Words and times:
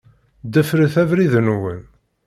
Ḍefṛet 0.53 0.95
abrid-nwen. 1.03 1.81